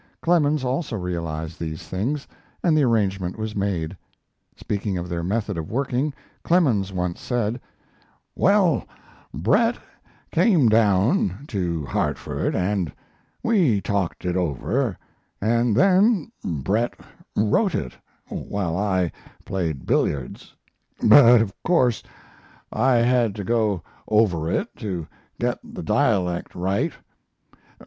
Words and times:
Clemens 0.19 0.63
also 0.63 0.95
realized 0.97 1.59
these 1.59 1.83
things, 1.87 2.27
and 2.63 2.75
the 2.75 2.83
arrangement 2.83 3.37
was 3.37 3.55
made. 3.55 3.95
Speaking 4.55 4.97
of 4.97 5.07
their 5.09 5.21
method 5.23 5.59
of 5.59 5.69
working, 5.69 6.11
Clemens 6.41 6.91
once 6.91 7.21
said: 7.21 7.61
"Well, 8.35 8.87
Bret 9.31 9.77
came 10.31 10.69
down 10.69 11.45
to 11.49 11.85
Hartford 11.85 12.55
and 12.55 12.91
we 13.43 13.79
talked 13.79 14.25
it 14.25 14.35
over, 14.35 14.97
and 15.39 15.75
then 15.75 16.31
Bret 16.43 16.95
wrote 17.35 17.75
it 17.75 17.93
while 18.27 18.75
I 18.75 19.11
played 19.45 19.85
billiards, 19.85 20.55
but 21.07 21.41
of 21.41 21.53
course 21.63 22.01
I 22.73 22.95
had 22.95 23.35
to 23.35 23.43
go 23.43 23.83
over 24.07 24.49
it 24.49 24.75
to 24.77 25.05
get 25.39 25.59
the 25.63 25.83
dialect 25.83 26.55
right. 26.55 26.93